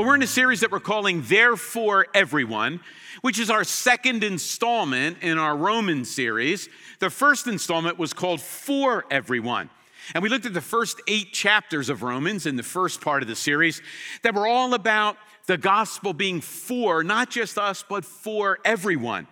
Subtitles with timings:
[0.00, 2.80] Well, we're in a series that we're calling Therefore Everyone,
[3.20, 6.70] which is our second installment in our Roman series.
[7.00, 9.68] The first installment was called For Everyone.
[10.14, 13.28] And we looked at the first eight chapters of Romans in the first part of
[13.28, 13.82] the series
[14.22, 19.26] that were all about the gospel being for not just us, but for everyone.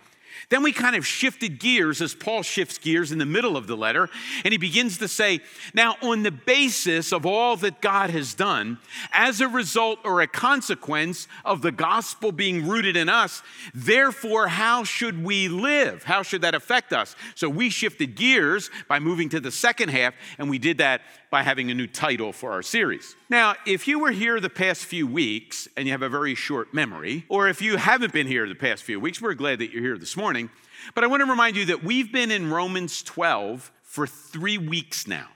[0.48, 3.76] Then we kind of shifted gears as Paul shifts gears in the middle of the
[3.76, 4.08] letter,
[4.44, 5.40] and he begins to say,
[5.74, 8.78] Now, on the basis of all that God has done,
[9.12, 13.42] as a result or a consequence of the gospel being rooted in us,
[13.74, 16.04] therefore, how should we live?
[16.04, 17.16] How should that affect us?
[17.34, 21.42] So we shifted gears by moving to the second half, and we did that by
[21.42, 23.14] having a new title for our series.
[23.28, 26.72] Now, if you were here the past few weeks and you have a very short
[26.72, 29.82] memory, or if you haven't been here the past few weeks, we're glad that you're
[29.82, 30.50] here this morning.
[30.94, 35.06] But I want to remind you that we've been in Romans 12 for three weeks
[35.06, 35.28] now.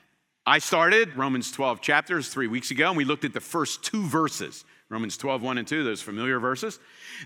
[0.47, 4.07] I started Romans 12 chapters three weeks ago, and we looked at the first two
[4.07, 6.79] verses Romans 12, 1 and 2, those familiar verses.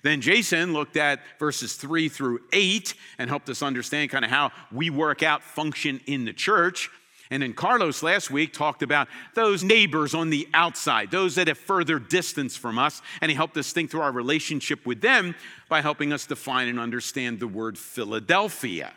[0.05, 4.53] Then Jason looked at verses 3 through 8 and helped us understand kind of how
[4.70, 6.89] we work out function in the church.
[7.31, 11.59] And then Carlos last week talked about those neighbors on the outside, those that have
[11.59, 13.03] further distance from us.
[13.21, 15.35] And he helped us think through our relationship with them
[15.69, 18.93] by helping us define and understand the word Philadelphia.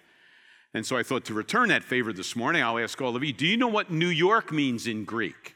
[0.74, 3.34] And so I thought to return that favor this morning, I'll ask all of you
[3.34, 5.56] do you know what New York means in Greek?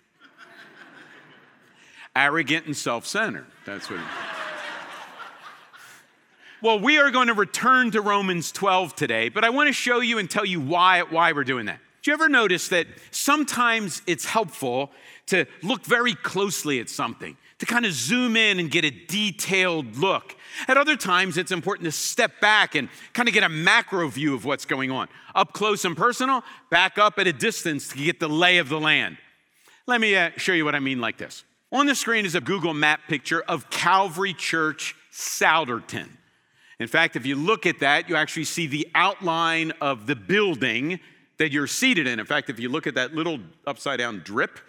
[2.15, 3.45] Arrogant and self centered.
[3.65, 4.11] That's what it means.
[6.63, 9.99] Well, we are going to return to Romans 12 today, but I want to show
[9.99, 11.79] you and tell you why, why we're doing that.
[12.03, 14.91] Do you ever notice that sometimes it's helpful
[15.27, 19.95] to look very closely at something, to kind of zoom in and get a detailed
[19.95, 20.35] look?
[20.67, 24.35] At other times, it's important to step back and kind of get a macro view
[24.35, 25.07] of what's going on.
[25.33, 28.81] Up close and personal, back up at a distance to get the lay of the
[28.81, 29.17] land.
[29.87, 31.45] Let me uh, show you what I mean like this.
[31.71, 36.09] On the screen is a Google map picture of Calvary Church, Souderton.
[36.79, 40.99] In fact, if you look at that, you actually see the outline of the building
[41.43, 42.21] that you're seated in.
[42.21, 43.37] In fact, if you look at that little
[43.67, 44.61] upside down drip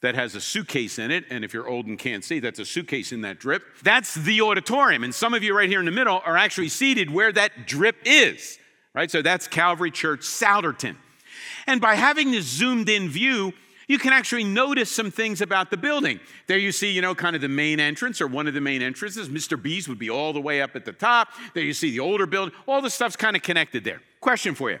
[0.00, 2.64] that has a suitcase in it, and if you're old and can't see, that's a
[2.64, 5.04] suitcase in that drip, that's the auditorium.
[5.04, 7.96] And some of you right here in the middle are actually seated where that drip
[8.06, 8.58] is,
[8.94, 9.10] right?
[9.10, 10.96] So that's Calvary Church, Souderton.
[11.66, 13.52] And by having this zoomed in view,
[13.86, 16.18] you can actually notice some things about the building.
[16.46, 18.80] There you see, you know, kind of the main entrance or one of the main
[18.80, 19.28] entrances.
[19.28, 19.62] Mr.
[19.62, 21.28] B's would be all the way up at the top.
[21.52, 22.54] There you see the older building.
[22.66, 24.00] All the stuff's kind of connected there.
[24.22, 24.78] Question for you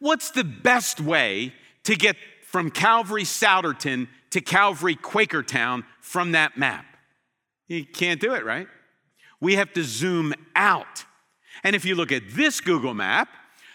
[0.00, 1.52] What's the best way
[1.84, 6.84] to get from Calvary Souderton to Calvary Quakertown from that map?
[7.68, 8.66] You can't do it, right?
[9.40, 11.04] We have to zoom out.
[11.62, 13.28] And if you look at this Google map,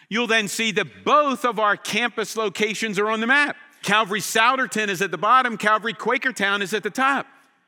[0.10, 3.56] you'll then see that both of our campus locations are on the map.
[3.84, 7.28] Calvary Souderton is at the bottom, Calvary Quakertown is at the top.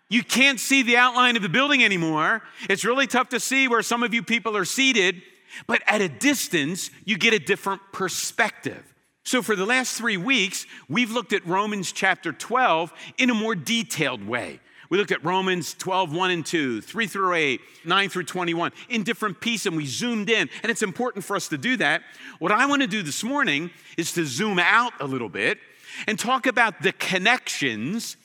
[0.09, 2.41] You can't see the outline of the building anymore.
[2.69, 5.21] It's really tough to see where some of you people are seated
[5.65, 8.83] but at a distance, you get a different perspective.
[9.23, 13.55] So, for the last three weeks, we've looked at Romans chapter 12 in a more
[13.55, 14.61] detailed way.
[14.89, 19.03] We looked at Romans 12, 1 and 2, 3 through 8, 9 through 21 in
[19.03, 20.49] different pieces, and we zoomed in.
[20.63, 22.03] And it's important for us to do that.
[22.39, 25.59] What I want to do this morning is to zoom out a little bit
[26.07, 28.15] and talk about the connections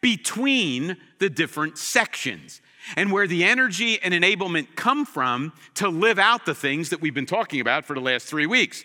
[0.00, 2.60] between the different sections
[2.96, 7.14] and where the energy and enablement come from to live out the things that we've
[7.14, 8.84] been talking about for the last three weeks.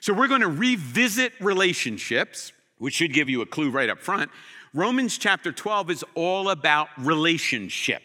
[0.00, 4.30] So, we're going to revisit relationships, which should give you a clue right up front.
[4.74, 8.02] Romans chapter 12 is all about relationship.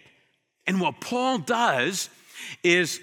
[0.65, 2.09] And what Paul does
[2.63, 3.01] is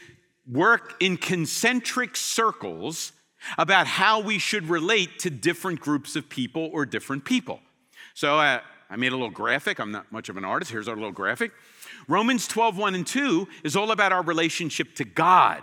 [0.51, 3.13] work in concentric circles
[3.59, 7.61] about how we should relate to different groups of people or different people.
[8.15, 8.61] So, uh,
[8.91, 9.79] I made a little graphic.
[9.81, 10.71] I'm not much of an artist.
[10.71, 11.53] Here's our little graphic.
[12.09, 15.63] Romans 12, 1 and 2 is all about our relationship to God.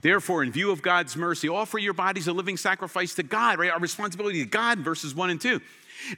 [0.00, 3.70] Therefore, in view of God's mercy, offer your bodies a living sacrifice to God, right?
[3.70, 5.60] Our responsibility to God, verses 1 and 2.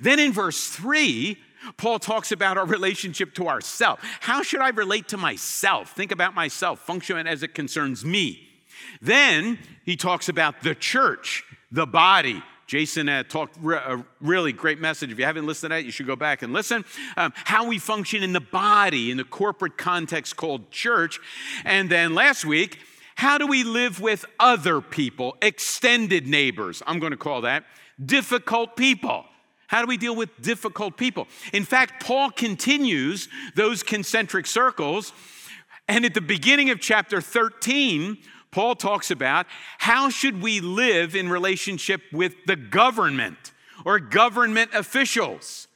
[0.01, 1.39] Then in verse 3,
[1.77, 4.01] Paul talks about our relationship to ourself.
[4.21, 5.93] How should I relate to myself?
[5.93, 8.49] Think about myself, function as it concerns me.
[9.01, 14.79] Then he talks about the church, the body, Jason uh, talked re- a really great
[14.79, 15.11] message.
[15.11, 16.85] If you haven't listened to that, you should go back and listen.
[17.17, 21.19] Um, how we function in the body, in the corporate context called church.
[21.65, 22.79] And then last week,
[23.17, 26.81] how do we live with other people, extended neighbors?
[26.87, 27.65] I'm going to call that
[28.07, 29.25] difficult people.
[29.67, 31.27] How do we deal with difficult people?
[31.53, 35.13] In fact, Paul continues those concentric circles.
[35.89, 38.19] And at the beginning of chapter 13,
[38.51, 39.47] Paul talks about
[39.79, 43.53] how should we live in relationship with the government
[43.85, 45.69] or government officials.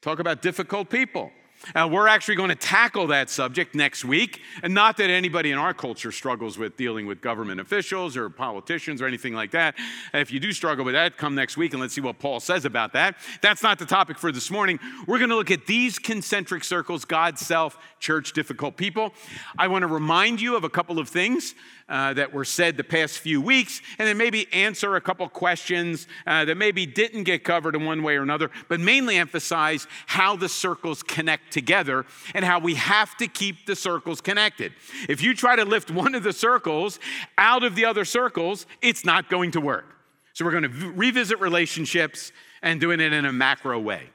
[0.00, 1.30] Talk about difficult people.
[1.74, 4.42] Uh, we're actually going to tackle that subject next week.
[4.62, 9.00] And not that anybody in our culture struggles with dealing with government officials or politicians
[9.00, 9.74] or anything like that.
[10.12, 12.64] If you do struggle with that, come next week and let's see what Paul says
[12.64, 13.16] about that.
[13.40, 14.78] That's not the topic for this morning.
[15.06, 19.14] We're going to look at these concentric circles God, self, church, difficult people.
[19.56, 21.54] I want to remind you of a couple of things
[21.88, 26.06] uh, that were said the past few weeks, and then maybe answer a couple questions
[26.26, 30.36] uh, that maybe didn't get covered in one way or another, but mainly emphasize how
[30.36, 34.72] the circles connect together and how we have to keep the circles connected.
[35.08, 36.98] If you try to lift one of the circles
[37.38, 39.86] out of the other circles, it's not going to work.
[40.32, 42.32] So we're going to v- revisit relationships
[42.62, 44.10] and doing it in a macro way.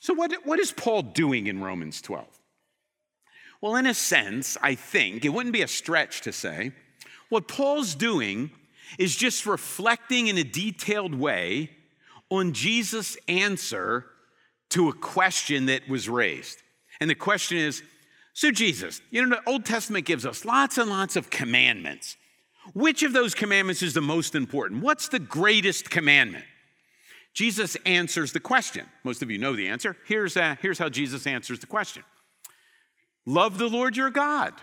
[0.00, 2.26] So, what, what is Paul doing in Romans 12?
[3.64, 6.72] Well, in a sense, I think it wouldn't be a stretch to say
[7.30, 8.50] what Paul's doing
[8.98, 11.70] is just reflecting in a detailed way
[12.28, 14.04] on Jesus' answer
[14.68, 16.58] to a question that was raised.
[17.00, 17.82] And the question is
[18.34, 22.18] so, Jesus, you know, the Old Testament gives us lots and lots of commandments.
[22.74, 24.82] Which of those commandments is the most important?
[24.82, 26.44] What's the greatest commandment?
[27.32, 28.84] Jesus answers the question.
[29.04, 29.96] Most of you know the answer.
[30.06, 32.04] Here's, uh, here's how Jesus answers the question
[33.26, 34.54] Love the Lord your God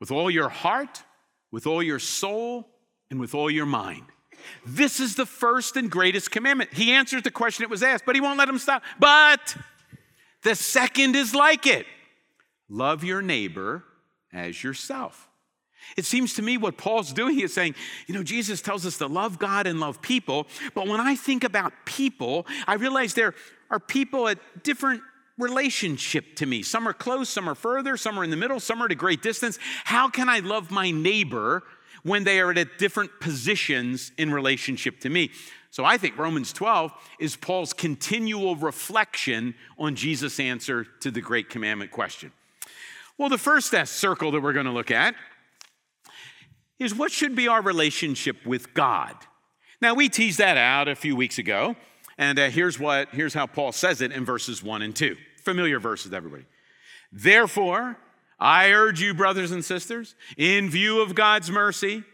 [0.00, 1.02] with all your heart,
[1.50, 2.68] with all your soul,
[3.10, 4.04] and with all your mind.
[4.64, 6.72] This is the first and greatest commandment.
[6.72, 8.82] He answers the question that was asked, but he won't let him stop.
[8.98, 9.56] But
[10.42, 11.86] the second is like it
[12.70, 13.82] love your neighbor
[14.32, 15.28] as yourself.
[15.96, 17.74] It seems to me what Paul's doing is saying,
[18.06, 20.46] you know, Jesus tells us to love God and love people.
[20.74, 23.34] But when I think about people, I realize there
[23.70, 25.02] are people at different
[25.38, 26.62] relationship to me.
[26.62, 28.96] Some are close, some are further, some are in the middle, some are at a
[28.96, 29.58] great distance.
[29.84, 31.62] How can I love my neighbor
[32.02, 35.30] when they are at different positions in relationship to me?
[35.70, 41.50] So I think Romans 12 is Paul's continual reflection on Jesus' answer to the great
[41.50, 42.32] commandment question.
[43.16, 45.14] Well, the first circle that we're going to look at
[46.78, 49.14] is what should be our relationship with God?
[49.80, 51.76] Now, we teased that out a few weeks ago,
[52.16, 55.16] and uh, here's, what, here's how Paul says it in verses 1 and 2
[55.48, 56.44] familiar verses, everybody.
[57.10, 57.96] Therefore,
[58.38, 62.04] I urge you, brothers and sisters, in view of God's mercy,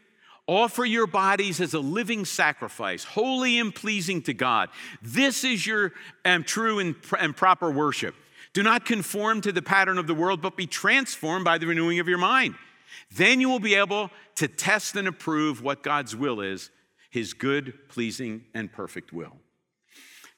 [0.46, 4.68] offer your bodies as a living sacrifice, holy and pleasing to God.
[5.02, 5.92] This is your
[6.24, 8.14] um, true and, and proper worship.
[8.52, 11.98] Do not conform to the pattern of the world, but be transformed by the renewing
[11.98, 12.54] of your mind.
[13.16, 16.70] Then you will be able to test and approve what God's will is,
[17.10, 19.36] his good, pleasing, and perfect will.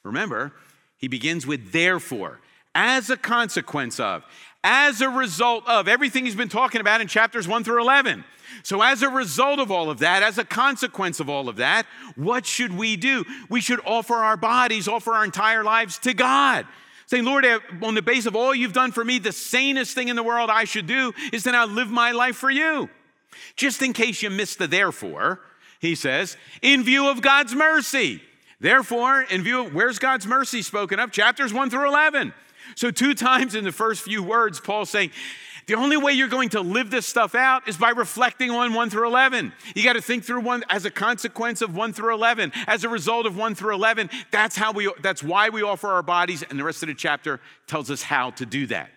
[0.03, 0.55] Remember,
[0.97, 2.41] he begins with therefore
[2.77, 4.23] as a consequence of,
[4.63, 8.23] as a result of everything he's been talking about in chapters 1 through 11.
[8.63, 11.87] So, as a result of all of that, as a consequence of all of that,
[12.15, 13.25] what should we do?
[13.49, 16.67] We should offer our bodies, offer our entire lives to God.
[17.07, 20.09] Saying, Lord, eh, on the base of all you've done for me, the sanest thing
[20.09, 22.91] in the world I should do is to now live my life for you.
[23.57, 25.41] Just in case you missed the therefore,
[25.81, 28.21] he says, in view of God's mercy.
[28.61, 31.13] Therefore, in view of where's God's mercy spoken of?
[31.13, 32.33] Chapters 1 through 11.
[32.77, 35.11] So, two times in the first few words, Paul's saying,
[35.67, 38.91] the only way you're going to live this stuff out is by reflecting on 1
[38.91, 39.53] through 11.
[39.75, 42.53] You got to think through one as a consequence of 1 through 11.
[42.69, 46.05] As a result of 1 through 11, that's how we that's why we offer our
[46.05, 48.91] bodies and the rest of the chapter tells us how to do that.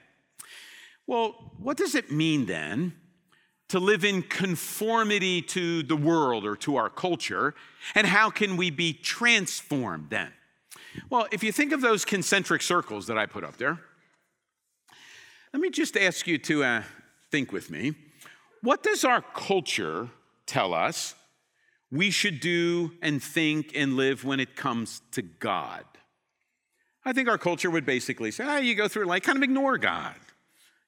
[1.07, 2.93] Well, what does it mean then
[3.69, 7.55] to live in conformity to the world or to our culture?
[7.95, 10.31] And how can we be transformed then?
[11.09, 13.79] Well, if you think of those concentric circles that I put up there,
[15.53, 16.83] let me just ask you to uh,
[17.31, 17.95] think with me.
[18.61, 20.09] What does our culture
[20.45, 21.15] tell us
[21.91, 25.85] we should do and think and live when it comes to God?
[27.05, 29.77] I think our culture would basically say, oh, you go through life, kind of ignore
[29.77, 30.15] God.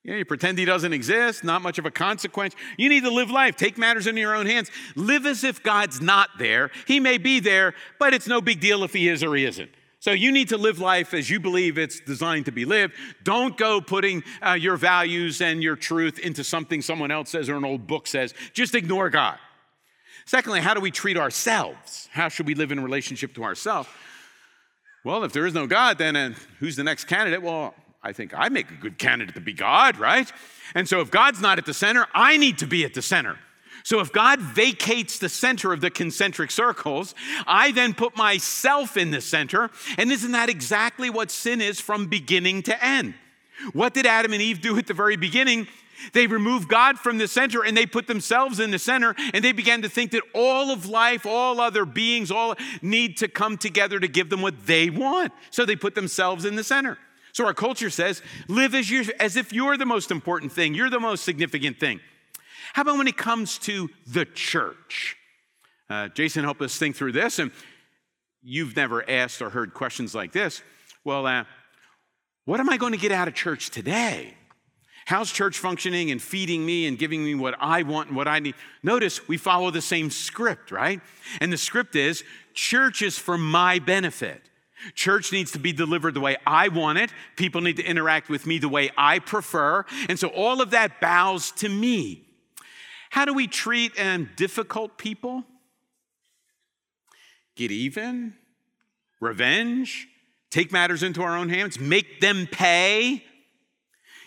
[0.03, 2.55] You, know, you pretend he doesn't exist, not much of a consequence.
[2.77, 4.69] You need to live life, take matters into your own hands.
[4.95, 6.71] Live as if God's not there.
[6.87, 9.69] He may be there, but it's no big deal if he is or he isn't.
[10.01, 12.95] So you need to live life as you believe it's designed to be lived.
[13.21, 17.55] Don't go putting uh, your values and your truth into something someone else says or
[17.55, 18.33] an old book says.
[18.51, 19.37] Just ignore God.
[20.25, 22.09] Secondly, how do we treat ourselves?
[22.11, 23.87] How should we live in relationship to ourselves?
[25.05, 27.43] Well, if there is no God, then uh, who's the next candidate?
[27.43, 30.31] Well, I think I make a good candidate to be God, right?
[30.73, 33.37] And so if God's not at the center, I need to be at the center.
[33.83, 37.15] So if God vacates the center of the concentric circles,
[37.47, 39.69] I then put myself in the center.
[39.97, 43.15] And isn't that exactly what sin is from beginning to end?
[43.73, 45.67] What did Adam and Eve do at the very beginning?
[46.13, 49.51] They removed God from the center and they put themselves in the center and they
[49.51, 53.99] began to think that all of life, all other beings, all need to come together
[53.99, 55.31] to give them what they want.
[55.51, 56.97] So they put themselves in the center.
[57.33, 60.89] So our culture says, live as, you, as if you're the most important thing, you're
[60.89, 62.01] the most significant thing.
[62.73, 65.17] How about when it comes to the church?
[65.89, 67.51] Uh, Jason helped us think through this, and
[68.41, 70.61] you've never asked or heard questions like this.
[71.03, 71.43] Well, uh,
[72.45, 74.35] what am I going to get out of church today?
[75.05, 78.39] How's church functioning and feeding me and giving me what I want and what I
[78.39, 78.55] need?
[78.83, 81.01] Notice we follow the same script, right?
[81.41, 82.23] And the script is
[82.53, 84.41] church is for my benefit.
[84.95, 87.11] Church needs to be delivered the way I want it.
[87.35, 89.85] People need to interact with me the way I prefer.
[90.07, 92.27] And so all of that bows to me.
[93.11, 95.43] How do we treat um, difficult people?
[97.57, 98.35] Get even?
[99.19, 100.07] Revenge?
[100.49, 101.77] Take matters into our own hands?
[101.77, 103.23] Make them pay?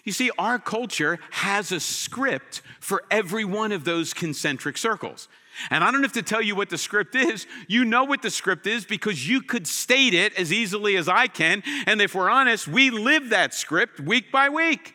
[0.04, 5.28] You see, our culture has a script for every one of those concentric circles.
[5.70, 7.46] And I don't have to tell you what the script is.
[7.66, 11.26] You know what the script is because you could state it as easily as I
[11.28, 11.62] can.
[11.86, 14.93] And if we're honest, we live that script week by week.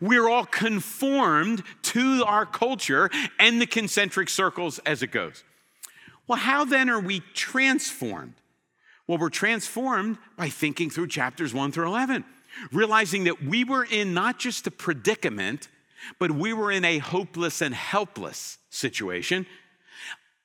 [0.00, 5.44] We're all conformed to our culture and the concentric circles as it goes.
[6.26, 8.34] Well, how then are we transformed?
[9.06, 12.24] Well, we're transformed by thinking through chapters 1 through 11
[12.72, 15.68] realizing that we were in not just a predicament,
[16.18, 19.46] but we were in a hopeless and helpless situation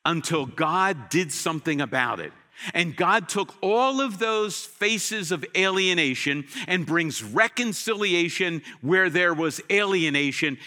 [0.05, 2.33] until God did something about it.
[2.73, 9.61] And God took all of those faces of alienation and brings reconciliation where there was
[9.71, 10.57] alienation.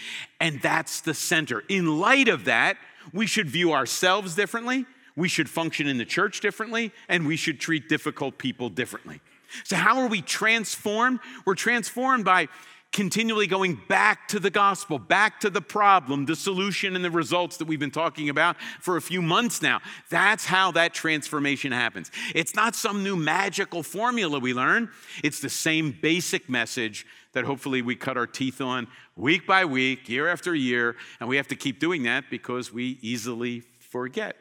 [0.40, 1.62] And that's the center.
[1.68, 2.76] In light of that,
[3.12, 4.86] we should view ourselves differently,
[5.16, 9.20] we should function in the church differently, and we should treat difficult people differently.
[9.62, 11.20] So, how are we transformed?
[11.46, 12.48] We're transformed by
[12.94, 17.56] continually going back to the gospel, back to the problem, the solution, and the results
[17.56, 19.80] that we've been talking about for a few months now.
[20.10, 22.12] That's how that transformation happens.
[22.36, 24.90] It's not some new magical formula we learn,
[25.24, 28.86] it's the same basic message that hopefully we cut our teeth on
[29.16, 33.00] week by week, year after year, and we have to keep doing that because we
[33.02, 33.60] easily
[33.90, 34.36] forget.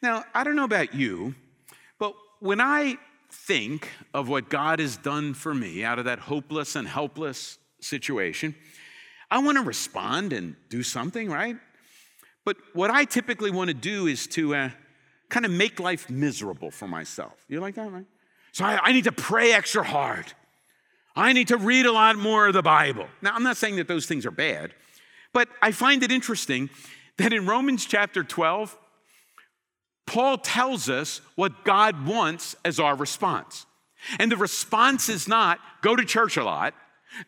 [0.00, 1.34] Now, I don't know about you,
[1.98, 2.98] but when I
[3.32, 8.54] think of what God has done for me out of that hopeless and helpless situation,
[9.30, 11.56] I want to respond and do something, right?
[12.44, 14.70] But what I typically want to do is to uh,
[15.30, 17.44] kind of make life miserable for myself.
[17.48, 18.04] You like that, right?
[18.52, 20.26] So I, I need to pray extra hard.
[21.16, 23.06] I need to read a lot more of the Bible.
[23.22, 24.74] Now, I'm not saying that those things are bad,
[25.32, 26.68] but I find it interesting
[27.16, 28.76] that in Romans chapter 12,
[30.12, 33.64] Paul tells us what God wants as our response.
[34.18, 36.74] And the response is not go to church a lot.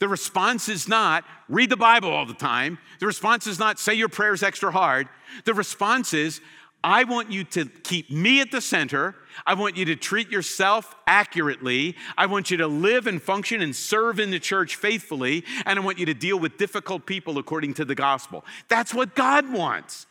[0.00, 2.76] The response is not read the Bible all the time.
[3.00, 5.08] The response is not say your prayers extra hard.
[5.46, 6.42] The response is
[6.82, 9.14] I want you to keep me at the center.
[9.46, 11.96] I want you to treat yourself accurately.
[12.18, 15.42] I want you to live and function and serve in the church faithfully.
[15.64, 18.44] And I want you to deal with difficult people according to the gospel.
[18.68, 20.04] That's what God wants.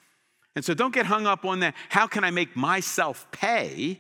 [0.55, 1.75] And so don't get hung up on that.
[1.89, 4.00] How can I make myself pay?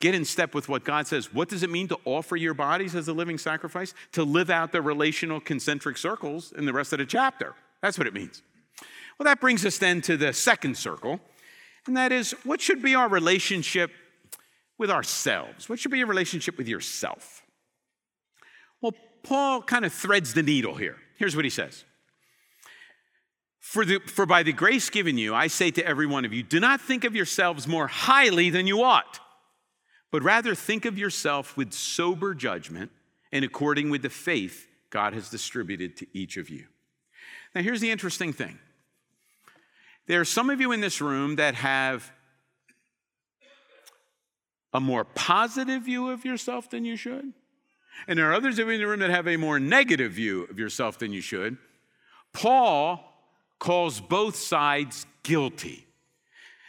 [0.00, 1.32] Get in step with what God says.
[1.32, 3.94] What does it mean to offer your bodies as a living sacrifice?
[4.12, 7.54] To live out the relational concentric circles in the rest of the chapter.
[7.82, 8.42] That's what it means.
[9.18, 11.20] Well, that brings us then to the second circle,
[11.86, 13.90] and that is what should be our relationship
[14.78, 15.68] with ourselves?
[15.68, 17.42] What should be your relationship with yourself?
[18.80, 20.96] Well, Paul kind of threads the needle here.
[21.18, 21.84] Here's what he says
[23.60, 26.42] for, the, for by the grace given you, I say to every one of you,
[26.42, 29.20] do not think of yourselves more highly than you ought,
[30.10, 32.90] but rather think of yourself with sober judgment
[33.30, 36.66] and according with the faith God has distributed to each of you.
[37.54, 38.58] Now, here's the interesting thing
[40.06, 42.10] there are some of you in this room that have
[44.72, 47.32] a more positive view of yourself than you should.
[48.08, 50.44] And there are others of you in the room that have a more negative view
[50.44, 51.58] of yourself than you should.
[52.32, 53.09] Paul
[53.60, 55.86] calls both sides guilty.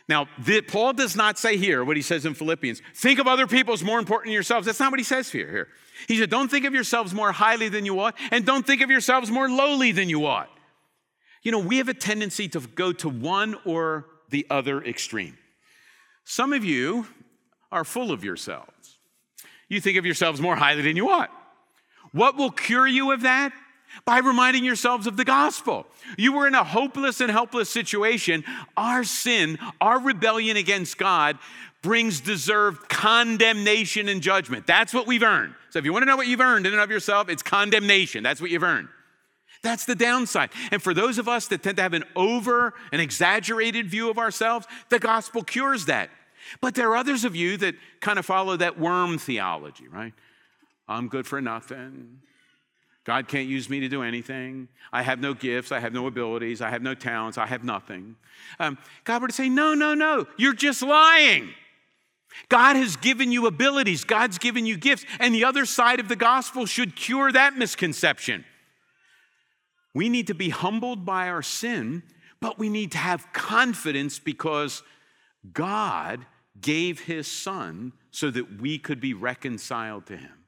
[0.08, 3.48] Now, the, Paul does not say here what he says in Philippians think of other
[3.48, 4.66] people as more important than yourselves.
[4.66, 5.50] That's not what he says here.
[5.50, 5.68] here.
[6.08, 8.92] He said, don't think of yourselves more highly than you ought, and don't think of
[8.92, 10.50] yourselves more lowly than you ought.
[11.44, 15.38] You know, we have a tendency to go to one or the other extreme.
[16.26, 17.08] Some of you
[17.72, 18.98] are full of yourselves.
[19.70, 21.32] You think of yourselves more highly than you ought.
[22.12, 23.54] What will cure you of that?
[24.06, 25.86] By reminding yourselves of the gospel.
[26.18, 28.44] You were in a hopeless and helpless situation.
[28.78, 31.38] Our sin, our rebellion against God,
[31.82, 34.68] brings deserved condemnation and judgment.
[34.68, 35.56] That's what we've earned.
[35.72, 38.24] So if you want to know what you've earned in and of yourself, it's condemnation.
[38.24, 38.88] That's what you've earned.
[39.64, 40.50] That's the downside.
[40.72, 44.18] And for those of us that tend to have an over, an exaggerated view of
[44.18, 46.10] ourselves, the gospel cures that.
[46.60, 50.14] But there are others of you that kind of follow that worm theology, right?
[50.88, 52.20] I'm good for nothing.
[53.03, 54.67] God can't use me to do anything.
[54.93, 55.72] I have no gifts.
[55.72, 56.62] I have no abilities.
[56.62, 57.38] I have no talents.
[57.38, 58.15] I have nothing.
[58.60, 60.27] Um, God would say, No, no, no.
[60.38, 61.50] You're just lying.
[62.50, 66.15] God has given you abilities, God's given you gifts, and the other side of the
[66.15, 68.46] gospel should cure that misconception.
[69.93, 72.03] We need to be humbled by our sin,
[72.39, 74.84] but we need to have confidence because
[75.51, 76.25] God
[76.60, 80.41] gave his son so that we could be reconciled to him.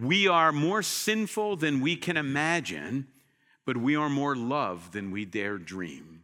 [0.00, 3.08] We are more sinful than we can imagine,
[3.66, 6.22] but we are more loved than we dare dream.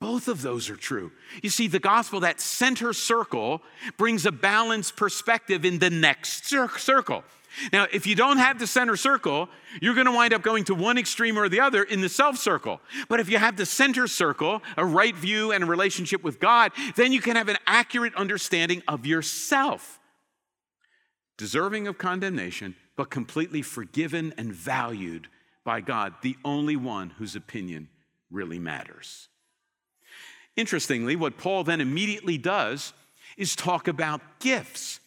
[0.00, 1.10] Both of those are true.
[1.42, 3.62] You see, the gospel, that center circle,
[3.96, 7.24] brings a balanced perspective in the next circle.
[7.72, 9.48] Now, if you don't have the center circle,
[9.80, 12.36] you're going to wind up going to one extreme or the other in the self
[12.36, 12.80] circle.
[13.08, 16.70] But if you have the center circle, a right view and a relationship with God,
[16.94, 19.98] then you can have an accurate understanding of yourself.
[21.36, 25.28] Deserving of condemnation, but completely forgiven and valued
[25.62, 27.88] by God, the only one whose opinion
[28.28, 29.28] really matters.
[30.56, 32.92] Interestingly, what Paul then immediately does
[33.36, 34.98] is talk about gifts.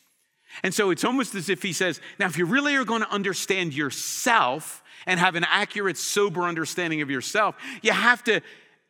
[0.63, 3.12] And so it's almost as if he says, now, if you really are going to
[3.12, 8.39] understand yourself and have an accurate, sober understanding of yourself, you have to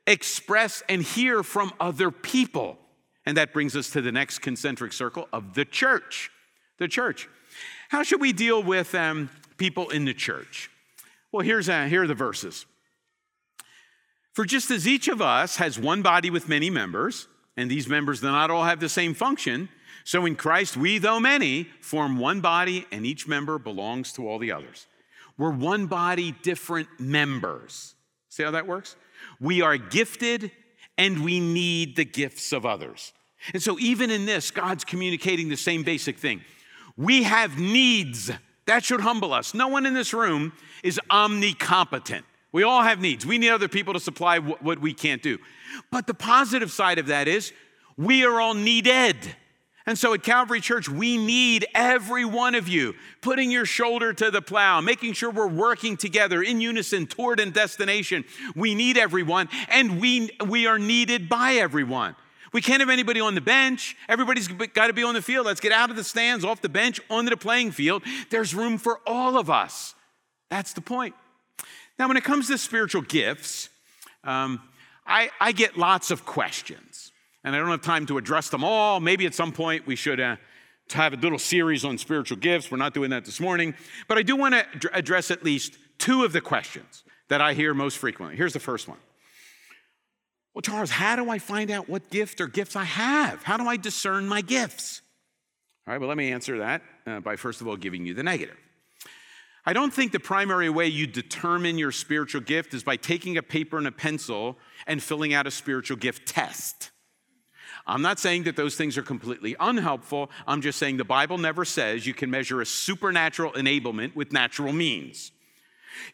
[0.06, 2.78] express and hear from other people.
[3.26, 6.30] And that brings us to the next concentric circle of the church.
[6.78, 7.28] The church.
[7.92, 10.72] How should we deal with um, people in the church?
[11.30, 12.66] Well, here's, uh, here are the verses.
[14.32, 18.22] For just as each of us has one body with many members, and these members
[18.22, 19.68] do not all have the same function,
[20.06, 24.40] so in Christ we, though many, form one body, and each member belongs to all
[24.40, 24.88] the others.
[25.38, 27.96] We're one body, different members.
[28.30, 28.96] See how that works?
[29.42, 30.52] We are gifted
[30.98, 33.12] and we need the gifts of others.
[33.54, 36.42] And so, even in this, God's communicating the same basic thing.
[36.98, 38.32] We have needs.
[38.66, 39.54] That should humble us.
[39.54, 42.24] No one in this room is omnicompetent.
[42.52, 43.26] We all have needs.
[43.26, 45.38] We need other people to supply what we can't do.
[45.90, 47.54] But the positive side of that is
[47.98, 49.36] we are all needed.
[49.86, 54.30] And so at Calvary Church, we need every one of you putting your shoulder to
[54.30, 58.24] the plow, making sure we're working together in unison toward a destination.
[58.56, 62.16] We need everyone, and we, we are needed by everyone.
[62.54, 63.96] We can't have anybody on the bench.
[64.10, 65.46] Everybody's got to be on the field.
[65.46, 68.04] Let's get out of the stands, off the bench, onto the playing field.
[68.30, 69.96] There's room for all of us.
[70.50, 71.16] That's the point.
[71.98, 73.70] Now, when it comes to spiritual gifts,
[74.24, 74.62] um,
[75.06, 77.12] I, I, get lots of questions,
[77.44, 79.00] and I don't have time to address them all.
[79.00, 80.36] Maybe at some point we should uh,
[80.92, 82.70] have a little series on spiritual gifts.
[82.70, 83.74] We're not doing that this morning,
[84.08, 87.74] but I do want to address at least two of the questions that I hear
[87.74, 88.36] most frequently.
[88.36, 88.98] Here's the first one.
[90.54, 93.44] Well, Charles, how do I find out what gift or gifts I have?
[93.44, 95.02] How do I discern my gifts?
[95.88, 98.24] All right, well, let me answer that uh, by first of all giving you the
[98.24, 98.58] negative.
[99.66, 103.44] I don't think the primary way you determine your spiritual gift is by taking a
[103.44, 106.90] paper and a pencil and filling out a spiritual gift test.
[107.86, 110.30] I'm not saying that those things are completely unhelpful.
[110.48, 114.74] I'm just saying the Bible never says you can measure a supernatural enablement with natural
[114.74, 115.32] means.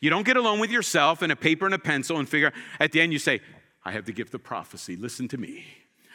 [0.02, 2.92] You don't get alone with yourself and a paper and a pencil and figure, at
[2.92, 3.42] the end, you say,
[3.88, 4.98] I have the gift of prophecy.
[4.98, 5.64] Listen to me.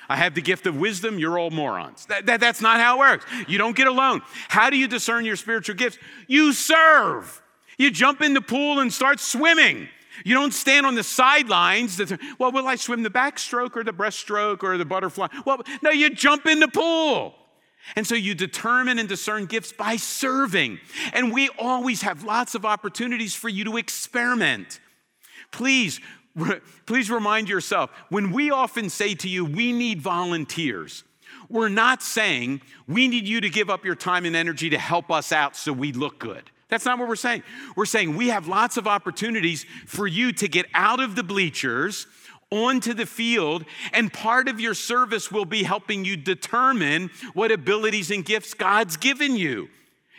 [0.07, 2.05] I have the gift of wisdom, you're all morons.
[2.05, 3.25] That, that, that's not how it works.
[3.49, 4.21] You don't get alone.
[4.49, 5.97] How do you discern your spiritual gifts?
[6.27, 7.41] You serve.
[7.79, 9.89] You jump in the pool and start swimming.
[10.23, 11.97] You don't stand on the sidelines.
[11.97, 15.29] That, well, will I swim the backstroke or the breaststroke or the butterfly?
[15.47, 17.35] Well, no, you jump in the pool.
[17.97, 20.79] And so you determine and discern gifts by serving.
[21.15, 24.79] And we always have lots of opportunities for you to experiment.
[25.53, 26.01] Please
[26.87, 31.05] please remind yourself when we often say to you, we need volunteers,
[31.49, 35.11] we're not saying we need you to give up your time and energy to help
[35.11, 36.51] us out so we look good.
[36.69, 37.43] That's not what we're saying.
[37.77, 42.07] We're saying we have lots of opportunities for you to get out of the bleachers
[42.51, 48.11] onto the field, and part of your service will be helping you determine what abilities
[48.11, 49.69] and gifts God's given you.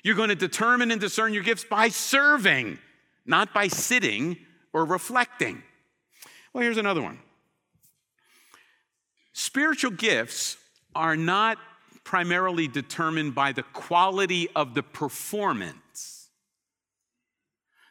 [0.04, 2.78] You're going to determine and discern your gifts by serving,
[3.26, 4.38] not by sitting
[4.74, 5.64] or reflecting.
[6.54, 7.20] Well, here's another one
[9.34, 10.58] spiritual gifts
[10.96, 11.58] are not
[12.04, 16.30] primarily determined by the quality of the performance.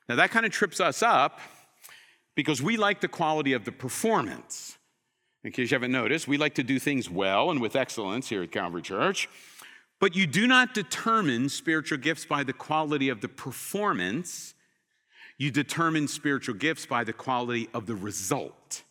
[0.09, 1.41] Now, that kind of trips us up
[2.35, 4.77] because we like the quality of the performance.
[5.45, 8.43] In case you haven't noticed, we like to do things well and with excellence here
[8.43, 9.29] at Calvary Church.
[9.99, 14.55] But you do not determine spiritual gifts by the quality of the performance.
[15.43, 18.85] You determine spiritual gifts by the quality of the result.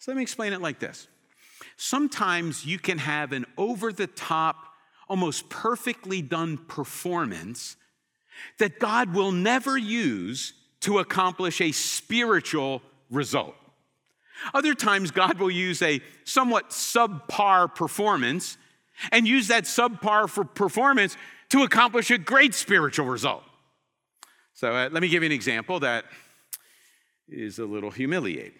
[0.00, 1.06] So let me explain it like this.
[1.76, 4.56] Sometimes you can have an over the top,
[5.08, 7.76] almost perfectly done performance,
[8.58, 13.54] that God will never use to accomplish a spiritual result.
[14.52, 18.58] Other times, God will use a somewhat subpar performance
[19.12, 21.16] and use that subpar for performance
[21.50, 23.44] to accomplish a great spiritual result.
[24.58, 26.04] So, uh, let me give you an example that
[27.28, 28.58] is a little humiliating.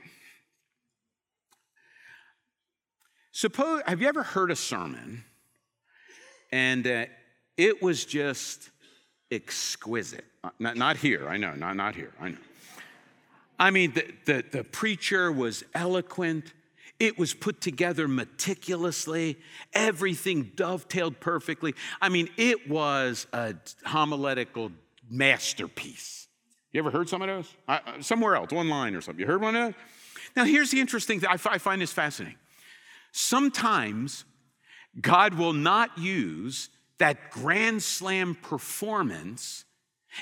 [3.32, 5.24] Suppose, have you ever heard a sermon
[6.52, 7.06] and uh,
[7.56, 8.70] it was just
[9.32, 10.24] exquisite?
[10.44, 12.38] Uh, not, not here, I know, not, not here, I know.
[13.58, 16.52] I mean, the, the, the preacher was eloquent.
[17.00, 19.36] It was put together meticulously.
[19.74, 21.74] Everything dovetailed perfectly.
[22.00, 24.70] I mean, it was a homiletical
[25.10, 26.28] masterpiece.
[26.72, 27.54] You ever heard some of those?
[27.66, 29.20] Uh, somewhere else, one line or something.
[29.20, 29.74] You heard one of those?
[30.36, 31.28] Now, here's the interesting thing.
[31.28, 32.38] I, I find this fascinating.
[33.12, 34.24] Sometimes
[35.00, 36.68] God will not use
[36.98, 39.64] that grand slam performance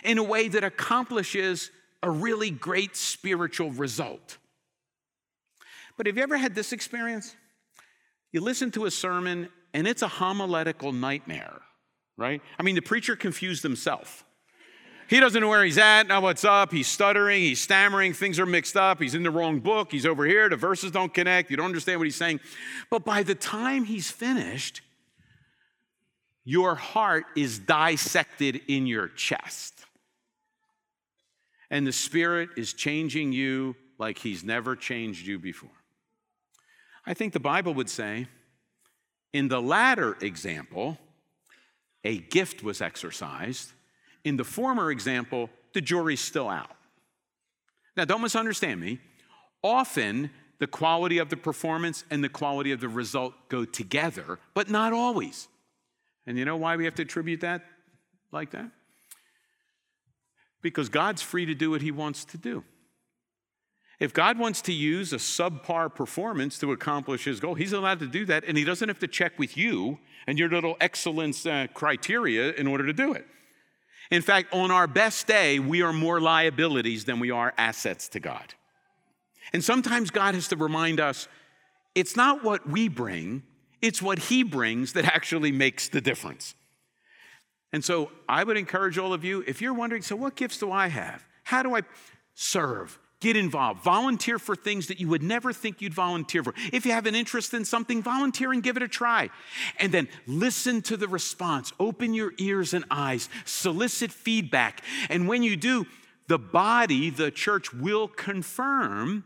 [0.05, 1.71] in a way that accomplishes
[2.03, 4.39] a really great spiritual result.
[5.97, 7.35] But have you ever had this experience?
[8.33, 11.61] You listen to a sermon and it's a homiletical nightmare,
[12.17, 12.43] right?
[12.59, 14.25] I mean, the preacher confused himself.
[15.09, 16.73] He doesn't know where he's at, now what's up.
[16.73, 19.01] He's stuttering, he's stammering, things are mixed up.
[19.01, 22.01] He's in the wrong book, he's over here, the verses don't connect, you don't understand
[22.01, 22.41] what he's saying.
[22.91, 24.81] But by the time he's finished,
[26.45, 29.85] your heart is dissected in your chest.
[31.71, 35.71] And the Spirit is changing you like He's never changed you before.
[37.05, 38.29] I think the Bible would say,
[39.33, 40.99] in the latter example,
[42.05, 43.73] a gift was exercised
[44.27, 46.73] in the former example, the jury's still out.
[47.97, 48.99] Now, don't misunderstand me.
[49.63, 54.69] Often, the quality of the performance and the quality of the result go together, but
[54.69, 55.47] not always.
[56.27, 57.63] And you know why we have to attribute that
[58.33, 58.69] like that?
[60.61, 62.65] Because God's free to do what He wants to do.
[64.01, 68.09] If God wants to use a subpar performance to accomplish His goal, He's allowed to
[68.09, 71.69] do that, and He doesn't have to check with you and your little excellence uh,
[71.75, 73.25] criteria in order to do it.
[74.11, 78.21] In fact, on our best day, we are more liabilities than we are assets to
[78.21, 78.55] God.
[79.53, 81.29] And sometimes God has to remind us
[81.95, 83.43] it's not what we bring,
[83.81, 86.55] it's what He brings that actually makes the difference.
[87.73, 90.71] And so I would encourage all of you if you're wondering, so what gifts do
[90.71, 91.25] I have?
[91.45, 91.83] How do I
[92.35, 92.99] serve?
[93.21, 93.83] Get involved.
[93.83, 96.53] Volunteer for things that you would never think you'd volunteer for.
[96.73, 99.31] If you have an interest in something, volunteer and give it a try.
[99.79, 101.73] And then listen to the response.
[101.81, 103.31] Open your ears and eyes.
[103.47, 104.83] Solicit feedback.
[105.09, 105.87] And when you do,
[106.29, 109.25] the body, the church, will confirm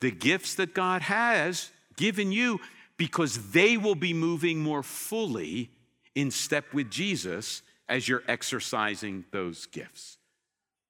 [0.00, 2.60] the gifts that God has given you
[2.96, 5.70] because they will be moving more fully
[6.14, 10.18] in step with Jesus as you're exercising those gifts.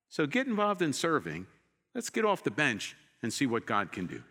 [0.09, 1.47] So get involved in serving
[1.95, 4.23] Let's get off the bench and see what God can do.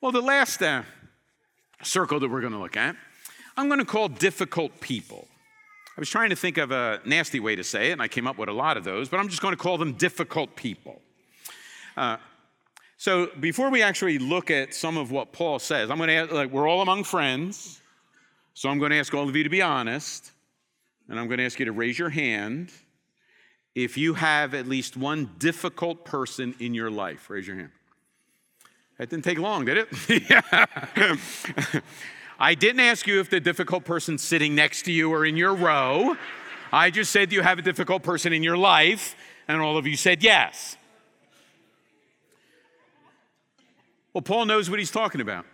[0.00, 0.82] Well, the last uh,
[1.82, 2.96] circle that we're going to look at,
[3.56, 5.26] I'm going to call difficult people.
[5.96, 8.26] I was trying to think of a nasty way to say it, and I came
[8.26, 11.00] up with a lot of those, but I'm just going to call them difficult people.
[11.96, 12.16] Uh,
[12.96, 16.32] so before we actually look at some of what Paul says, I'm going to ask,
[16.32, 17.80] like, we're all among friends,
[18.54, 20.30] so I'm going to ask all of you to be honest,
[21.08, 22.70] and I'm going to ask you to raise your hand
[23.74, 27.30] if you have at least one difficult person in your life.
[27.30, 27.70] Raise your hand.
[28.98, 29.88] That didn't take long, did it?
[32.38, 35.54] I didn't ask you if the difficult person sitting next to you or in your
[35.54, 36.16] row.
[36.72, 39.14] I just said you have a difficult person in your life,
[39.48, 40.76] and all of you said yes.
[44.12, 45.46] Well, Paul knows what he's talking about.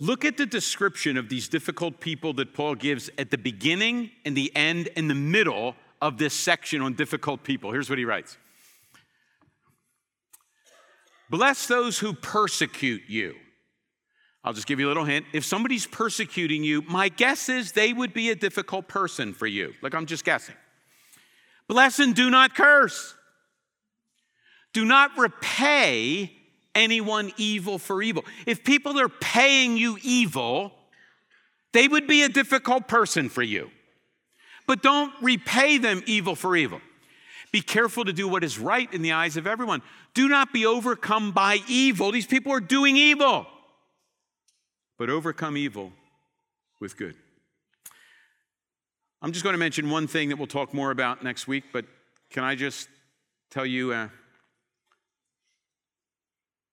[0.00, 4.36] Look at the description of these difficult people that Paul gives at the beginning and
[4.36, 7.70] the end and the middle of this section on difficult people.
[7.70, 8.36] Here's what he writes
[11.30, 13.36] Bless those who persecute you.
[14.44, 15.24] I'll just give you a little hint.
[15.32, 19.72] If somebody's persecuting you, my guess is they would be a difficult person for you.
[19.80, 20.56] Like I'm just guessing.
[21.68, 23.14] Bless and do not curse.
[24.72, 26.32] Do not repay
[26.74, 28.24] anyone evil for evil.
[28.46, 30.72] If people are paying you evil,
[31.72, 33.70] they would be a difficult person for you
[34.66, 36.80] but don't repay them evil for evil.
[37.52, 39.82] Be careful to do what is right in the eyes of everyone.
[40.14, 42.10] Do not be overcome by evil.
[42.10, 43.46] These people are doing evil,
[44.98, 45.92] but overcome evil
[46.80, 47.14] with good.
[49.20, 51.84] I'm just going to mention one thing that we'll talk more about next week, but
[52.30, 52.88] can I just
[53.50, 53.92] tell you?
[53.92, 54.08] Uh,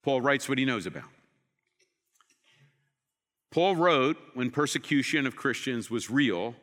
[0.04, 1.04] Paul writes what he knows about.
[3.52, 6.56] Paul wrote when persecution of Christians was real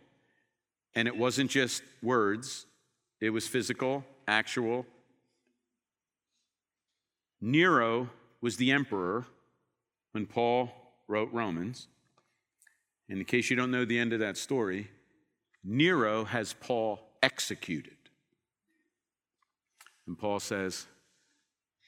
[0.96, 2.66] and it wasn't just words,
[3.20, 4.86] it was physical, actual.
[7.40, 8.08] Nero
[8.40, 9.26] was the emperor
[10.12, 10.70] when Paul
[11.06, 11.86] wrote Romans.
[13.10, 14.90] In case you don't know the end of that story,
[15.62, 17.92] Nero has Paul executed.
[20.06, 20.86] And Paul says,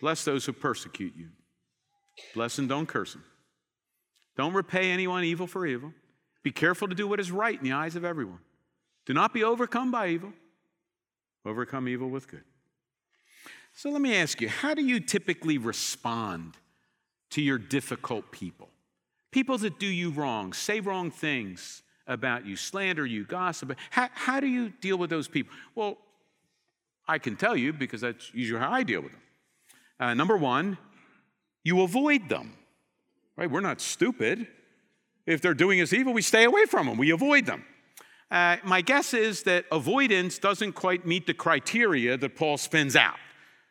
[0.01, 1.31] Bless those who persecute you.
[2.35, 3.25] Bless and don't curse them.
[4.37, 5.93] Don't repay anyone evil for evil.
[6.45, 8.39] Be careful to do what is right in the eyes of everyone.
[9.09, 10.35] Do not be overcome by evil.
[11.47, 12.45] Overcome evil with good.
[13.73, 16.59] So let me ask you how do you typically respond
[17.31, 18.69] to your difficult people?
[19.31, 23.75] People that do you wrong, say wrong things about you, slander you, gossip.
[23.89, 25.55] How, how do you deal with those people?
[25.75, 25.97] Well,
[27.07, 29.23] I can tell you because that's usually how I deal with them.
[29.99, 30.77] Uh, number one,
[31.65, 32.53] you avoid them.
[33.39, 33.51] Right?
[33.51, 34.47] We're not stupid.
[35.25, 36.99] If they're doing us evil, we stay away from them.
[36.99, 37.65] We avoid them.
[38.31, 43.17] Uh, my guess is that avoidance doesn't quite meet the criteria that Paul spins out.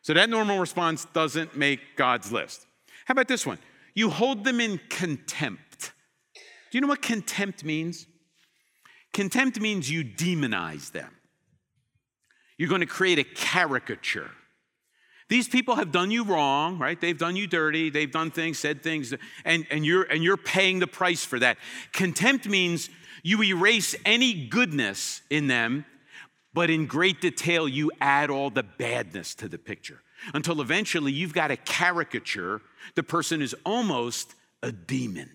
[0.01, 2.65] So that normal response doesn't make God's list.
[3.05, 3.59] How about this one?
[3.93, 5.91] You hold them in contempt.
[6.71, 8.07] Do you know what contempt means?
[9.13, 11.11] Contempt means you demonize them.
[12.57, 14.31] You're going to create a caricature.
[15.29, 16.99] These people have done you wrong, right?
[16.99, 17.89] They've done you dirty.
[17.89, 19.13] They've done things, said things,
[19.43, 21.57] and, and, you're, and you're paying the price for that.
[21.91, 22.89] Contempt means
[23.23, 25.85] you erase any goodness in them,
[26.53, 30.01] but in great detail, you add all the badness to the picture
[30.33, 32.61] until eventually you've got a caricature.
[32.95, 35.29] The person is almost a demon.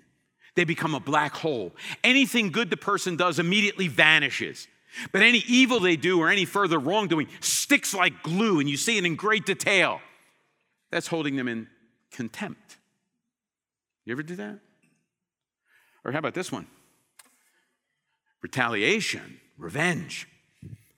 [0.55, 1.73] They become a black hole.
[2.03, 4.69] Anything good the person does immediately vanishes.
[5.11, 8.99] But any evil they do or any further wrongdoing sticks like glue, and you see
[8.99, 10.01] it in great detail.
[10.91, 11.69] That's holding them in
[12.11, 12.77] contempt.
[14.05, 14.59] You ever do that?
[16.05, 16.67] Or how about this one?
[18.43, 20.29] Retaliation, revenge.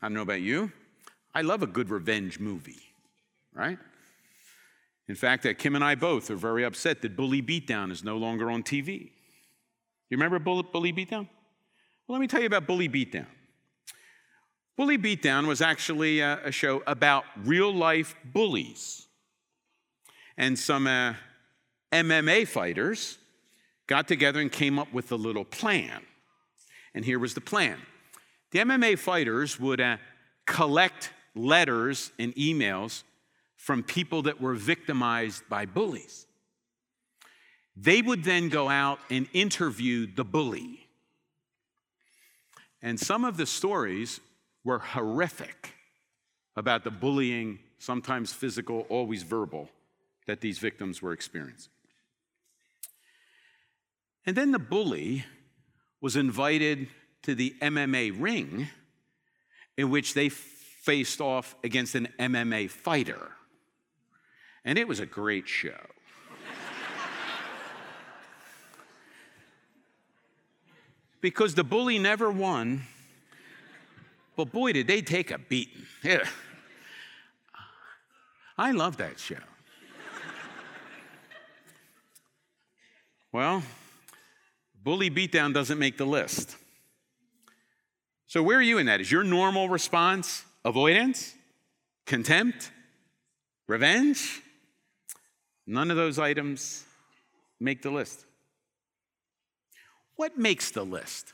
[0.02, 0.72] I don't know about you.
[1.34, 2.80] I love a good revenge movie,
[3.54, 3.78] right?
[5.08, 8.50] In fact, Kim and I both are very upset that Bully Beatdown is no longer
[8.50, 9.10] on TV.
[10.08, 11.28] You remember Bully Beatdown?
[12.06, 13.26] Well, let me tell you about Bully Beatdown.
[14.76, 19.06] Bully Beatdown was actually a, a show about real life bullies.
[20.36, 21.14] And some uh,
[21.92, 23.18] MMA fighters
[23.86, 26.02] got together and came up with a little plan.
[26.94, 27.78] And here was the plan
[28.50, 29.96] the MMA fighters would uh,
[30.46, 33.02] collect letters and emails
[33.56, 36.26] from people that were victimized by bullies.
[37.76, 40.86] They would then go out and interview the bully.
[42.80, 44.20] And some of the stories
[44.64, 45.74] were horrific
[46.56, 49.68] about the bullying, sometimes physical, always verbal,
[50.26, 51.70] that these victims were experiencing.
[54.26, 55.24] And then the bully
[56.00, 56.88] was invited
[57.22, 58.68] to the MMA ring
[59.76, 63.32] in which they faced off against an MMA fighter.
[64.64, 65.72] And it was a great show.
[71.20, 72.84] because the bully never won
[74.36, 75.82] but boy, did they take a beating.
[76.02, 76.26] Yeah.
[78.56, 79.36] I love that show.
[83.32, 83.62] well,
[84.82, 86.56] bully beatdown doesn't make the list.
[88.26, 89.00] So, where are you in that?
[89.00, 91.34] Is your normal response avoidance,
[92.06, 92.70] contempt,
[93.66, 94.40] revenge?
[95.66, 96.84] None of those items
[97.60, 98.24] make the list.
[100.16, 101.32] What makes the list?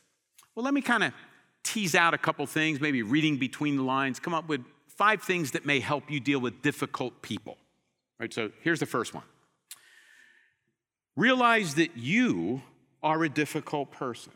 [0.54, 1.12] Well, let me kind of
[1.62, 5.52] tease out a couple things, maybe reading between the lines, come up with five things
[5.52, 7.52] that may help you deal with difficult people.
[7.52, 9.24] All right, so here's the first one.
[11.16, 12.62] Realize that you
[13.02, 14.32] are a difficult person.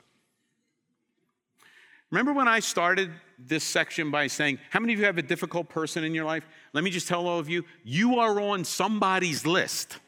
[2.11, 5.69] Remember when I started this section by saying, How many of you have a difficult
[5.69, 6.47] person in your life?
[6.73, 9.99] Let me just tell all of you, you are on somebody's list.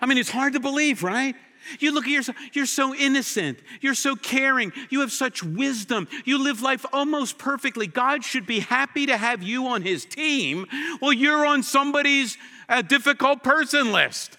[0.00, 1.34] I mean, it's hard to believe, right?
[1.78, 6.42] You look at yourself, you're so innocent, you're so caring, you have such wisdom, you
[6.42, 7.86] live life almost perfectly.
[7.86, 10.66] God should be happy to have you on his team.
[11.00, 12.36] Well, you're on somebody's
[12.68, 14.36] uh, difficult person list.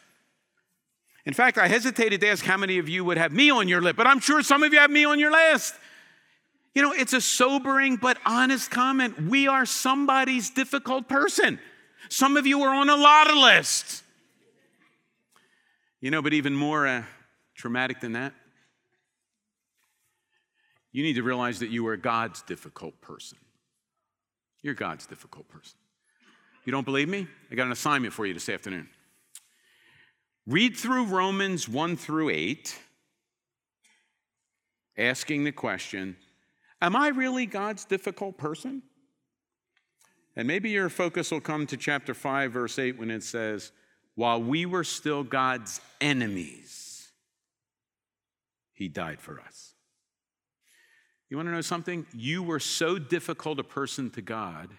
[1.25, 3.81] In fact, I hesitated to ask how many of you would have me on your
[3.81, 5.75] list, but I'm sure some of you have me on your list.
[6.73, 9.21] You know, it's a sobering but honest comment.
[9.27, 11.59] We are somebody's difficult person.
[12.09, 14.03] Some of you are on a lot of lists.
[16.01, 17.03] You know, but even more uh,
[17.55, 18.33] traumatic than that,
[20.91, 23.37] you need to realize that you are God's difficult person.
[24.63, 25.77] You're God's difficult person.
[26.65, 27.27] You don't believe me?
[27.51, 28.89] I got an assignment for you this afternoon.
[30.47, 32.77] Read through Romans 1 through 8,
[34.97, 36.17] asking the question
[36.81, 38.81] Am I really God's difficult person?
[40.35, 43.71] And maybe your focus will come to chapter 5, verse 8, when it says,
[44.15, 47.09] While we were still God's enemies,
[48.73, 49.73] he died for us.
[51.29, 52.05] You want to know something?
[52.13, 54.69] You were so difficult a person to God,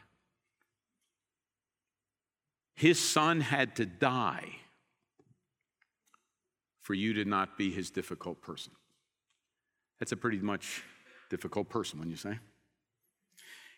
[2.75, 4.49] his son had to die
[6.81, 8.73] for you to not be his difficult person.
[9.99, 10.83] That's a pretty much
[11.31, 12.39] difficult person, when you say.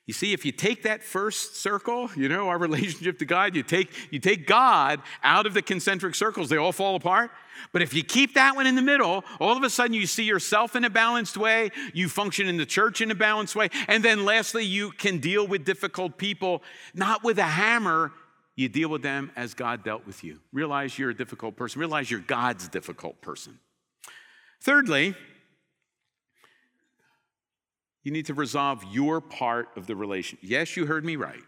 [0.06, 3.62] You see, if you take that first circle, you know, our relationship to God, you
[3.62, 7.30] take, you take God out of the concentric circles, they all fall apart.
[7.72, 10.24] But if you keep that one in the middle, all of a sudden you see
[10.24, 14.04] yourself in a balanced way, you function in the church in a balanced way, and
[14.04, 16.62] then lastly, you can deal with difficult people,
[16.94, 18.12] not with a hammer,
[18.56, 20.40] you deal with them as God dealt with you.
[20.52, 23.58] Realize you're a difficult person, realize you're God's difficult person.
[24.60, 25.14] Thirdly,
[28.04, 30.38] you need to resolve your part of the relation.
[30.42, 31.40] Yes, you heard me right.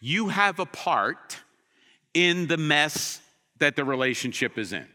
[0.00, 1.38] You have a part
[2.14, 3.20] in the mess
[3.58, 4.86] that the relationship is in.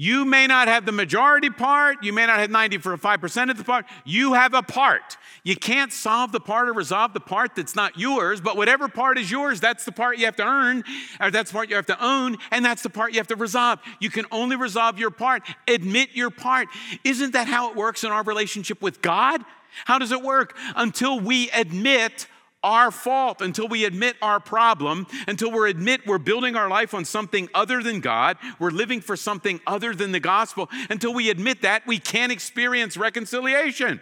[0.00, 3.84] You may not have the majority part, you may not have 95% of the part,
[4.04, 5.16] you have a part.
[5.42, 9.18] You can't solve the part or resolve the part that's not yours, but whatever part
[9.18, 10.84] is yours, that's the part you have to earn,
[11.20, 13.34] or that's the part you have to own, and that's the part you have to
[13.34, 13.80] resolve.
[13.98, 16.68] You can only resolve your part, admit your part.
[17.02, 19.42] Isn't that how it works in our relationship with God?
[19.84, 20.56] How does it work?
[20.76, 22.26] Until we admit
[22.62, 27.04] our fault, until we admit our problem, until we admit we're building our life on
[27.04, 31.62] something other than God, we're living for something other than the gospel, until we admit
[31.62, 34.00] that, we can't experience reconciliation.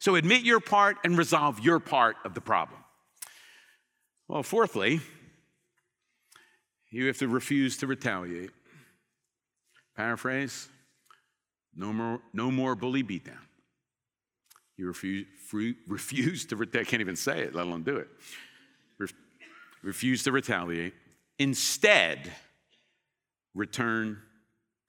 [0.00, 2.80] So admit your part and resolve your part of the problem.
[4.28, 5.00] Well, fourthly,
[6.90, 8.50] you have to refuse to retaliate.
[9.96, 10.68] Paraphrase
[11.76, 13.38] no more, no more bully beatdown.
[14.76, 15.26] You refuse,
[15.86, 18.08] refuse to, I can't even say it, let alone do it.
[19.82, 20.94] refuse to retaliate.
[21.38, 22.32] Instead,
[23.54, 24.18] return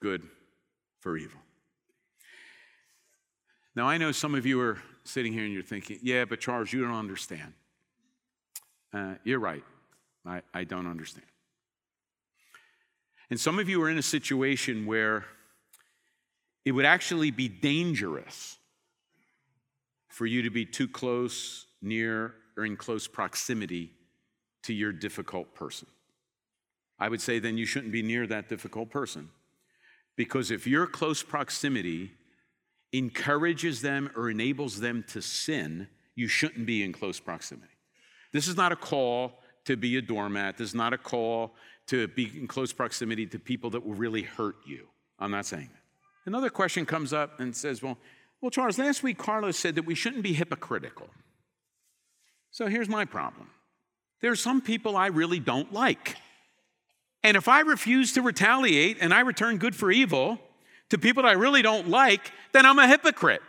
[0.01, 0.23] good
[1.01, 1.39] for evil.
[3.75, 6.71] Now, I know some of you are sitting here and you're thinking, yeah, but Charles,
[6.71, 7.53] you don't understand.
[8.93, 9.63] Uh, you're right.
[10.25, 11.27] I, I don't understand.
[13.29, 15.25] And some of you are in a situation where
[16.63, 18.57] it would actually be dangerous
[20.15, 23.91] for you to be too close, near, or in close proximity
[24.63, 25.89] to your difficult person.
[26.97, 29.27] I would say then you shouldn't be near that difficult person.
[30.15, 32.13] Because if your close proximity
[32.93, 37.73] encourages them or enables them to sin, you shouldn't be in close proximity.
[38.31, 40.57] This is not a call to be a doormat.
[40.57, 41.55] This is not a call
[41.87, 44.87] to be in close proximity to people that will really hurt you.
[45.19, 45.81] I'm not saying that.
[46.25, 47.97] Another question comes up and says, well,
[48.45, 51.09] well, Charles, last week Carlos said that we shouldn't be hypocritical.
[52.51, 53.49] So here's my problem
[54.21, 56.15] there are some people I really don't like.
[57.23, 60.37] And if I refuse to retaliate and I return good for evil
[60.89, 63.41] to people that I really don't like, then I'm a hypocrite.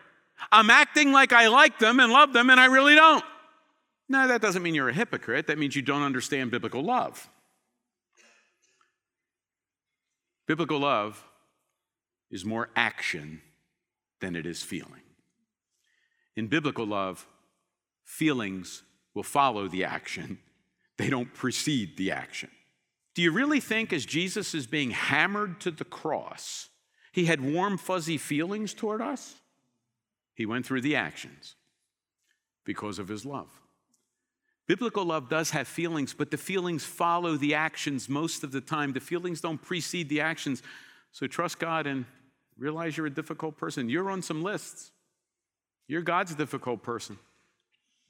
[0.50, 3.24] I'm acting like I like them and love them, and I really don't.
[4.08, 5.48] No, that doesn't mean you're a hypocrite.
[5.48, 7.28] That means you don't understand biblical love.
[10.46, 11.22] Biblical love
[12.30, 13.42] is more action
[14.20, 15.02] than it is feeling.
[16.34, 17.26] In biblical love,
[18.04, 18.82] feelings
[19.14, 20.38] will follow the action,
[20.96, 22.50] they don't precede the action.
[23.14, 26.68] Do you really think, as Jesus is being hammered to the cross,
[27.12, 29.36] he had warm, fuzzy feelings toward us?
[30.34, 31.54] He went through the actions
[32.64, 33.48] because of his love.
[34.66, 38.92] Biblical love does have feelings, but the feelings follow the actions most of the time.
[38.92, 40.62] The feelings don't precede the actions.
[41.12, 42.04] So trust God and
[42.58, 43.88] Realize you're a difficult person.
[43.88, 44.92] You're on some lists.
[45.88, 47.18] You're God's difficult person.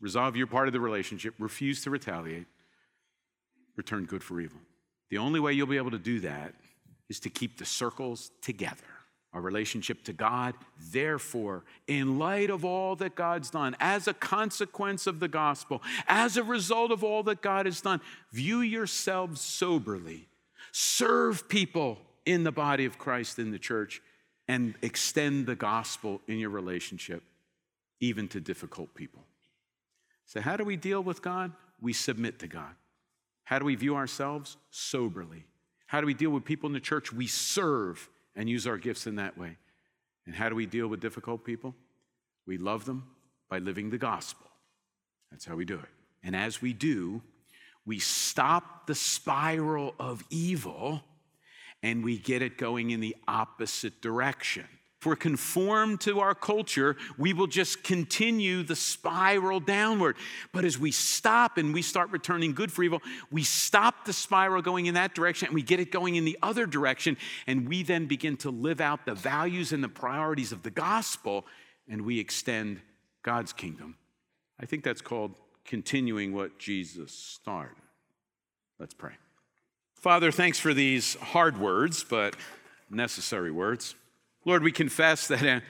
[0.00, 1.34] Resolve your part of the relationship.
[1.38, 2.46] Refuse to retaliate.
[3.76, 4.60] Return good for evil.
[5.10, 6.54] The only way you'll be able to do that
[7.08, 8.82] is to keep the circles together.
[9.32, 10.54] Our relationship to God,
[10.92, 16.36] therefore, in light of all that God's done, as a consequence of the gospel, as
[16.36, 18.00] a result of all that God has done,
[18.32, 20.28] view yourselves soberly.
[20.72, 24.00] Serve people in the body of Christ in the church
[24.48, 27.22] and extend the gospel in your relationship,
[28.00, 29.24] even to difficult people.
[30.26, 31.52] So, how do we deal with God?
[31.80, 32.74] We submit to God.
[33.44, 34.56] How do we view ourselves?
[34.72, 35.44] Soberly.
[35.86, 37.12] How do we deal with people in the church?
[37.12, 39.56] We serve and use our gifts in that way.
[40.26, 41.74] And how do we deal with difficult people?
[42.46, 43.04] We love them
[43.48, 44.46] by living the gospel.
[45.30, 45.88] That's how we do it.
[46.22, 47.22] And as we do,
[47.84, 51.02] we stop the spiral of evil
[51.82, 54.66] and we get it going in the opposite direction.
[55.00, 60.16] If we're conformed to our culture, we will just continue the spiral downward.
[60.52, 64.62] But as we stop and we start returning good for evil, we stop the spiral
[64.62, 67.18] going in that direction and we get it going in the other direction.
[67.46, 71.44] And we then begin to live out the values and the priorities of the gospel
[71.88, 72.80] and we extend
[73.22, 73.96] God's kingdom.
[74.58, 77.76] I think that's called continuing what Jesus started.
[78.78, 79.12] Let's pray.
[79.96, 82.36] Father, thanks for these hard words, but
[82.90, 83.94] necessary words.
[84.44, 85.60] Lord, we confess that uh,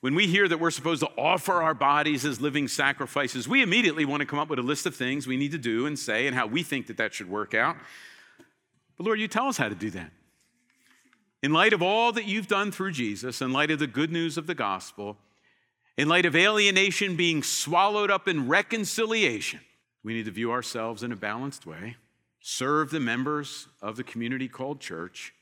[0.00, 4.04] when we hear that we're supposed to offer our bodies as living sacrifices, we immediately
[4.04, 6.26] want to come up with a list of things we need to do and say
[6.26, 7.76] and how we think that that should work out.
[8.96, 10.10] But Lord, you tell us how to do that.
[11.42, 14.38] In light of all that you've done through Jesus, in light of the good news
[14.38, 15.18] of the gospel,
[15.98, 19.60] in light of alienation being swallowed up in reconciliation,
[20.02, 21.96] we need to view ourselves in a balanced way,
[22.46, 25.32] serve the members of the community called church,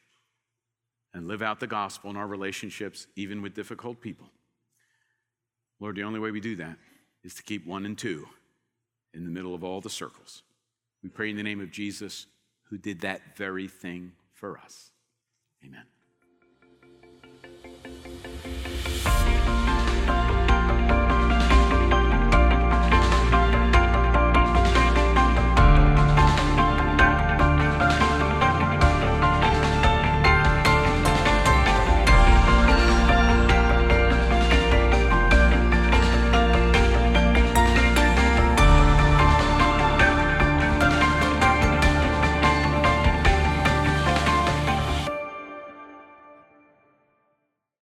[1.13, 4.31] and live out the gospel in our relationships, even with difficult people.
[5.81, 6.79] Lord, the only way we do that
[7.25, 8.29] is to keep one and two
[9.13, 10.45] in the middle of all the circles.
[11.03, 12.27] We pray in the name of Jesus,
[12.71, 14.93] who did that very thing for us.
[15.67, 15.92] Amen.